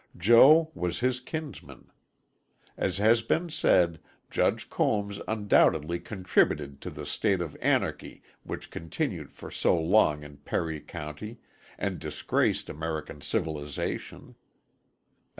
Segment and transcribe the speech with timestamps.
[0.17, 1.91] Joe was his kinsman.
[2.75, 3.99] As has been said,
[4.31, 10.37] Judge Combs undoubtedly contributed to the state of anarchy which continued for so long in
[10.37, 11.37] Perry County
[11.77, 14.33] and disgraced American civilization.